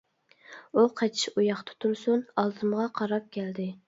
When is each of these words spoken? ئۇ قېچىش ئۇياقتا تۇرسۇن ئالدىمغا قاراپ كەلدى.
ئۇ 0.79 0.85
قېچىش 1.01 1.27
ئۇياقتا 1.41 1.75
تۇرسۇن 1.85 2.23
ئالدىمغا 2.45 2.87
قاراپ 3.01 3.29
كەلدى. 3.39 3.67